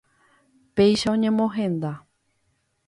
[0.75, 1.91] Péicha oñemohenda.